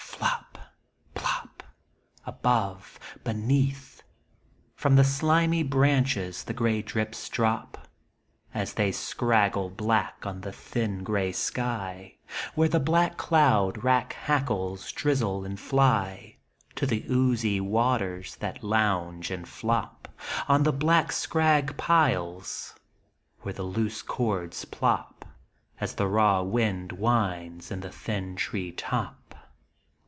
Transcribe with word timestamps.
Flop, 0.01 0.57
plop, 1.15 1.63
Above, 2.27 2.99
beneath. 3.23 4.03
From 4.75 4.95
the 4.95 5.03
slimy 5.03 5.63
branches 5.63 6.43
the 6.43 6.53
grey 6.53 6.81
drips 6.83 7.27
drop, 7.29 7.87
As 8.53 8.73
they 8.73 8.91
scraggle 8.91 9.69
black 9.75 10.25
on 10.25 10.41
the 10.41 10.51
thin 10.51 11.03
grey 11.03 11.31
sky, 11.31 12.17
Where 12.55 12.69
the 12.69 12.79
black 12.79 13.17
cloud 13.17 13.83
rack 13.83 14.13
hackles 14.13 14.91
drizzle 14.91 15.43
and 15.43 15.59
fly 15.59 16.37
To 16.75 16.85
the 16.85 17.03
oozy 17.09 17.59
waters, 17.59 18.35
that 18.37 18.63
lounge 18.63 19.29
and 19.31 19.47
flop 19.49 20.07
On 20.47 20.63
the 20.63 20.73
black 20.73 21.11
scrag 21.11 21.75
piles, 21.77 22.75
where 23.41 23.53
the 23.53 23.63
loose 23.63 24.01
cords 24.03 24.65
plop, 24.65 25.25
As 25.79 25.95
the 25.95 26.07
raw 26.07 26.41
wind 26.43 26.91
whines 26.93 27.71
in 27.71 27.79
the 27.81 27.91
thin 27.91 28.35
tree 28.35 28.71
top. 28.71 29.17